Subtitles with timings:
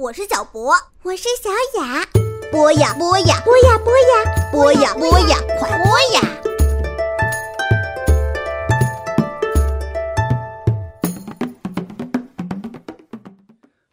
[0.00, 0.72] 我是小博，
[1.02, 1.50] 我是小
[1.80, 2.06] 雅。
[2.52, 6.20] 播呀播呀，播呀播呀，播呀播呀，快播呀！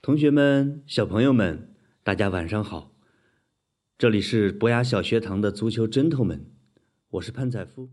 [0.04, 2.92] 同学们、小朋友们，大家晚上好！
[3.98, 6.52] 这里是博雅小学堂的足球针头们，
[7.10, 7.90] 我是潘采夫。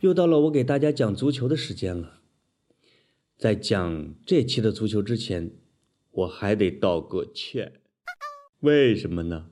[0.00, 2.20] 又到了我给大家讲足球的时间了。
[3.36, 5.50] 在讲这期的足球之前，
[6.10, 7.80] 我还得道个歉。
[8.60, 9.46] 为什么呢？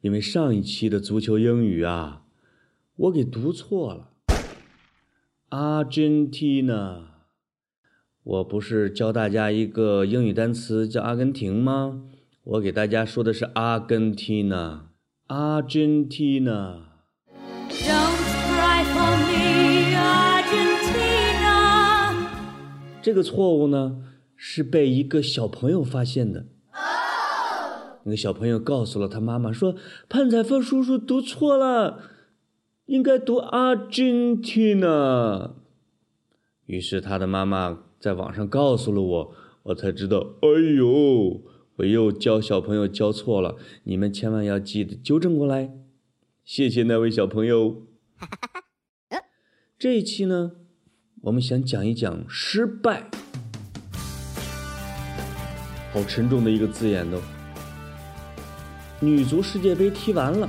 [0.00, 2.24] 因为上一期的足球英语啊，
[2.96, 4.10] 我给读错了。
[5.50, 7.04] Argentina，
[8.24, 12.02] 我不是教大家一个英语单词叫阿根廷吗？
[12.42, 14.88] 我给大家说的是阿根廷呢
[15.28, 16.82] ，Argentina。
[23.06, 24.02] 这个错误呢，
[24.34, 26.46] 是被一个小朋友发现的。
[28.02, 29.76] 那个小朋友告诉了他妈妈说
[30.10, 32.00] ：“潘彩凤叔叔读错了，
[32.86, 34.72] 应该读 Argentina。”
[36.66, 40.34] 于是他的妈妈在网上告诉了我，我才知道。
[40.40, 41.42] 哎呦，
[41.76, 45.72] 我又教小朋友教错了，你们千万要记得纠正过来。
[46.44, 47.86] 谢谢那位小朋友。
[49.78, 50.65] 这一期呢？
[51.22, 53.02] 我们想讲一讲失败，
[55.92, 57.20] 好沉重的一个字眼都。
[59.00, 60.48] 女足世界杯踢完了，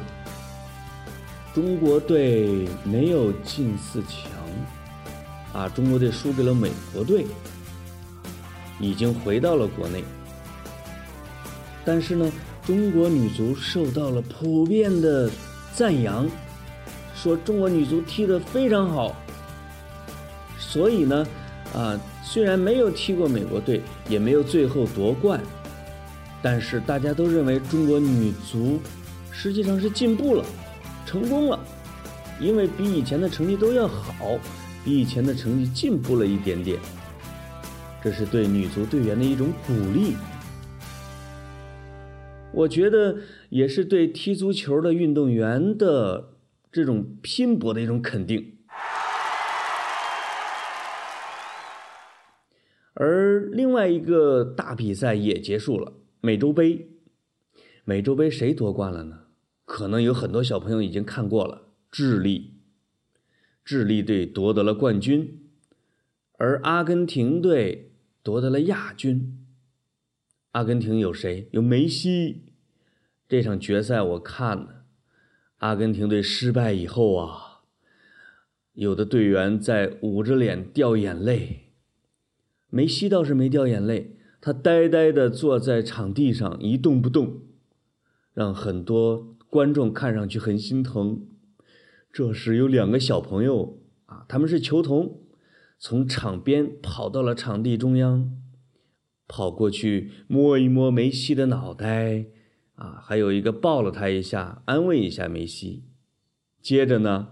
[1.54, 4.30] 中国队没有进四强，
[5.54, 7.26] 啊，中国队输给了美国队，
[8.80, 10.04] 已经回到了国内。
[11.86, 12.30] 但是呢，
[12.64, 15.32] 中国女足受到了普遍的
[15.74, 16.30] 赞扬，
[17.16, 19.16] 说中国女足踢得非常好。
[20.68, 21.26] 所以呢，
[21.74, 25.42] 啊，虽然没有踢过美国队，也没有最后夺冠，
[26.42, 28.78] 但是大家都认为中国女足
[29.32, 30.44] 实际上是进步了，
[31.06, 31.58] 成功了，
[32.38, 34.38] 因为比以前的成绩都要好，
[34.84, 36.78] 比以前的成绩进步了一点点。
[38.04, 40.18] 这是对女足队员的一种鼓励，
[42.52, 43.16] 我觉得
[43.50, 46.34] 也是对踢足球的运动员的
[46.72, 48.57] 这种拼搏的一种肯定。
[53.00, 56.90] 而另外一个大比赛也结束了，美洲杯。
[57.86, 59.20] 美洲杯谁夺冠了呢？
[59.66, 62.56] 可能有很多小朋友已经看过了，智利。
[63.64, 65.48] 智利队夺得了冠军，
[66.40, 67.92] 而阿根廷队
[68.24, 69.46] 夺得了亚军。
[70.54, 71.48] 阿根廷有谁？
[71.52, 72.46] 有梅西。
[73.30, 74.86] 这场决赛我看了，
[75.58, 77.62] 阿根廷队失败以后啊，
[78.74, 81.67] 有的队员在捂着脸掉眼泪。
[82.70, 87.42] 梅西倒是没掉眼泪，他呆呆地坐在场地上一动不动，
[88.34, 91.26] 让很多观众看上去很心疼。
[92.12, 95.22] 这时有两个小朋友啊，他们是球童，
[95.80, 98.32] 从场边跑到了场地中央，
[99.28, 102.26] 跑过去摸一摸梅西的脑袋，
[102.76, 105.86] 啊，还有一个抱了他一下，安慰一下梅西。
[106.62, 107.30] 接着呢，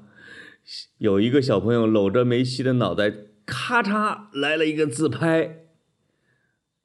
[0.97, 3.13] 有一个小朋友搂着梅西的脑袋。
[3.45, 5.57] 咔嚓来了一个自拍，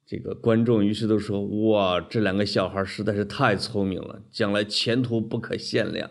[0.06, 1.40] 这个观众于是都说
[1.70, 6.10] ：“哇，这两个小孩实在是太聪明了，将来前途不可限量。”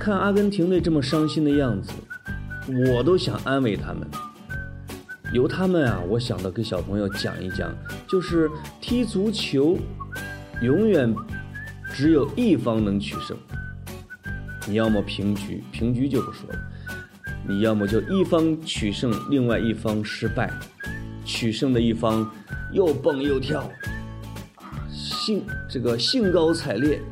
[0.00, 1.92] 看阿根廷队这么伤心的样子，
[2.90, 4.08] 我都想安慰他们。
[5.34, 7.70] 由他们啊，我想到给小朋友讲一讲，
[8.08, 8.50] 就是
[8.80, 9.78] 踢足球，
[10.62, 11.14] 永远
[11.92, 13.36] 只有一方能取胜。
[14.66, 16.58] 你要么平局，平局就不说了。
[17.50, 20.48] 你要么就一方取胜，另外一方失败，
[21.24, 22.30] 取胜的一方
[22.72, 23.68] 又蹦又跳，
[24.88, 27.02] 兴这个兴高采烈，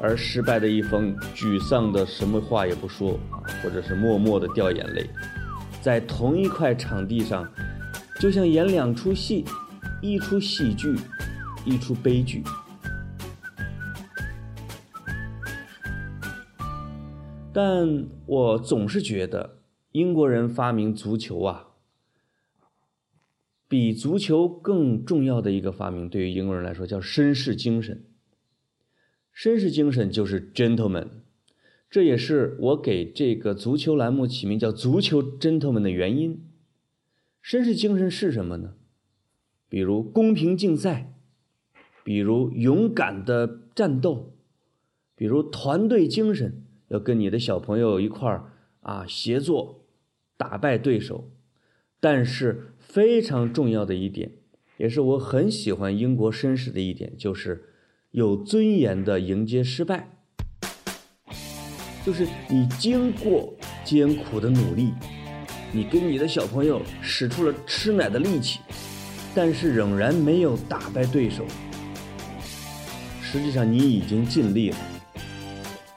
[0.00, 5.04] 而失败的一方沮丧的什么话也不说啊，或者是默默的掉眼泪，
[5.82, 7.46] 在同一块场地上，
[8.18, 9.44] 就像演两出戏，
[10.00, 10.96] 一出喜剧，
[11.66, 12.42] 一出悲剧。
[17.52, 19.58] 但我总是觉得。
[19.94, 21.68] 英国人发明足球啊，
[23.68, 28.04] 比足球更重要的一个发明，对于英国人来说叫绅士精神。
[29.32, 31.06] 绅士精神就是 gentleman，
[31.88, 36.44] 这也是我给这个足球栏目起名叫“足球 gentleman” 的原因。
[37.40, 38.74] 绅士精神是什么呢？
[39.68, 41.14] 比如公平竞赛，
[42.02, 44.32] 比如勇敢的战斗，
[45.14, 48.50] 比如团队精神，要跟你的小朋友一块儿
[48.80, 49.83] 啊协作，
[50.36, 51.30] 打败对手。
[52.00, 54.32] 但是非常重要的一点，
[54.76, 57.64] 也是我很喜欢英国绅士的一点，就是
[58.10, 60.10] 有尊严的迎接失败。
[62.04, 64.92] 就是你经过艰苦的努力，
[65.72, 68.60] 你跟你的小朋友使出了吃奶的力气，
[69.34, 71.46] 但是仍然没有打败对手。
[73.22, 74.76] 实际上你已经尽力了，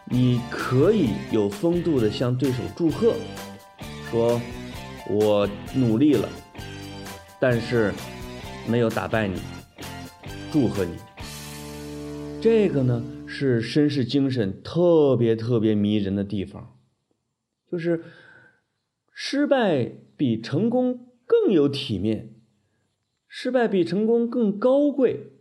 [0.06, 3.14] 你可以有风度的向对手祝贺，
[4.10, 4.42] 说
[5.10, 6.30] ：“我努力了，
[7.40, 7.94] 但是
[8.68, 9.40] 没有打败你，
[10.52, 10.96] 祝贺你。”
[12.42, 13.04] 这个呢？
[13.30, 16.78] 是绅士精神特别特别迷人的地方，
[17.70, 18.06] 就是
[19.14, 22.34] 失败比成功更有体面，
[23.28, 25.34] 失败比成功更高贵，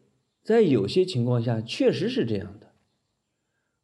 [0.43, 2.73] 在有些情况下确实是这样的。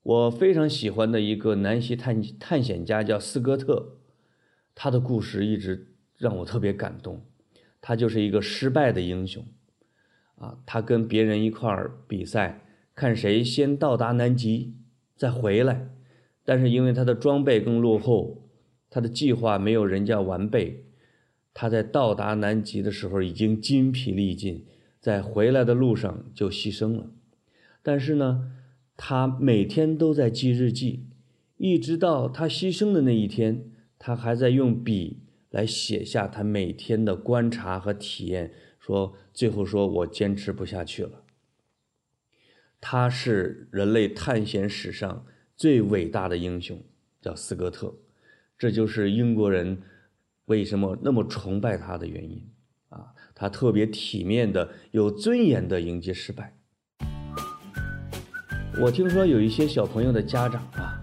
[0.02, 4.00] 我非常喜欢的一个南希探探险家叫斯科特，
[4.74, 7.24] 他的故事一直让我特别感动。
[7.80, 9.44] 他就是一个失败的英雄，
[10.36, 12.66] 啊，他跟别人一块儿比赛。
[12.94, 14.74] 看谁先到达南极，
[15.16, 15.88] 再回来。
[16.44, 18.50] 但是因为他的装备更落后，
[18.90, 20.84] 他的计划没有人家完备，
[21.54, 24.66] 他在到达南极的时候已经筋疲力尽，
[25.00, 27.10] 在回来的路上就牺牲了。
[27.82, 28.52] 但是呢，
[28.96, 31.06] 他每天都在记日记，
[31.56, 33.71] 一直到他牺牲的那一天，
[34.04, 38.52] 他还在用笔来写下他每天的观察和体验。
[38.80, 41.22] 说最后说我坚持不下去了。
[42.80, 46.82] 他是人类探险史上最伟大的英雄，
[47.20, 47.94] 叫斯科特，
[48.58, 49.80] 这就是英国人
[50.46, 52.44] 为什么那么崇拜他的原因
[52.88, 53.14] 啊！
[53.36, 56.56] 他特别体面的、有尊严的迎接失败。
[58.80, 61.00] 我听说有一些小朋友的家长啊，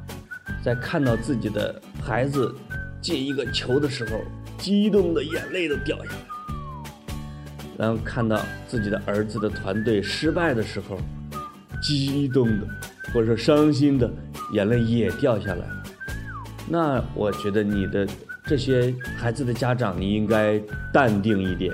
[0.62, 2.54] 在看到自己的孩子
[3.02, 4.20] 进一个球的时候，
[4.58, 6.18] 激动的眼泪都掉下来；
[7.78, 11.00] 然后看到自己的儿子的团队失败的时候，
[11.82, 12.68] 激动的，
[13.14, 14.10] 或者说伤心的，
[14.52, 15.84] 眼泪也掉下来了。
[16.68, 18.08] 那我觉得你的
[18.46, 20.60] 这些孩子的家长，你应该
[20.94, 21.74] 淡定一点，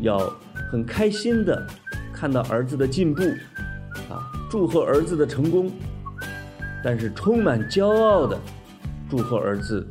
[0.00, 0.18] 要
[0.70, 1.66] 很开心的
[2.12, 3.22] 看到儿子的进步，
[4.10, 5.70] 啊，祝贺儿子的成功，
[6.82, 8.38] 但是充满骄傲的
[9.08, 9.86] 祝贺儿子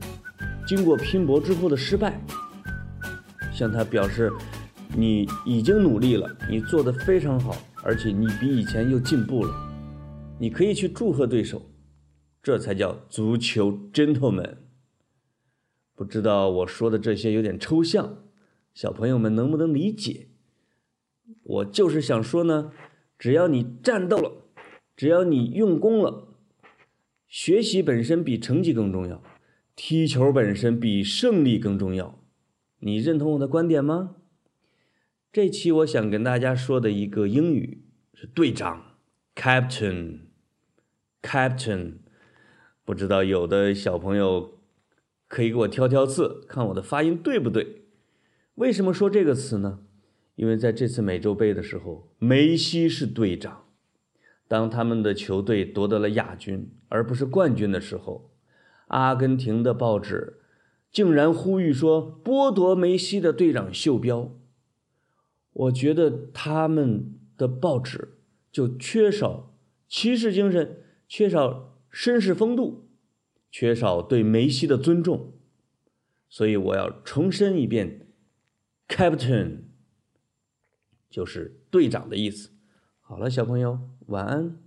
[0.68, 2.20] 经过拼搏之后的失败，
[3.54, 4.32] 向他表示
[4.96, 7.56] 你已经努力了，你做的非常好。
[7.84, 9.54] 而且你比以前又进步了，
[10.40, 11.62] 你可以去祝贺对手，
[12.42, 14.56] 这才叫足球 gentleman。
[15.94, 18.24] 不知道我说的这些有点抽象，
[18.74, 20.30] 小朋友们能不能理解？
[21.44, 22.72] 我就是想说呢，
[23.20, 24.32] 只要你战斗了，
[24.98, 26.35] 只要你用功了，
[27.36, 29.22] 学习本身比成绩更重要，
[29.76, 32.24] 踢球本身比胜利更重要。
[32.80, 34.16] 你认同我的观点吗？
[35.34, 37.84] 这期我想跟大家说的一个英语
[38.14, 38.96] 是队长
[39.36, 41.96] ，captain，captain，
[42.86, 44.62] 不知道有的小朋友
[45.28, 47.82] 可以给我挑挑刺，看我的发音对不对？
[48.54, 49.82] 为什么说这个词呢？
[50.36, 53.65] 因为在这次美洲杯的时候，梅西是队长。
[54.48, 58.32] 当他们的球队夺得了亚军而不是冠军的时候，
[58.88, 60.40] 阿根廷的报纸
[60.92, 64.32] 竟然呼吁说剥夺梅西的队长袖标。
[65.54, 68.18] 我觉得他们的报纸
[68.52, 69.56] 就缺少
[69.88, 72.90] 骑士精神，缺少绅士风度，
[73.50, 75.34] 缺少对梅西的尊重，
[76.30, 78.08] 所以我要重申一遍
[78.88, 79.64] ，Captain
[81.10, 82.52] 就是队长的意思。
[83.08, 84.65] 好了，小朋友，晚安。